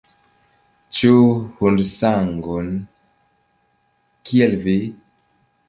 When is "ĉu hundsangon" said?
0.99-2.73